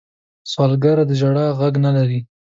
[0.51, 2.19] سوالګر د ژړا غږ نه لري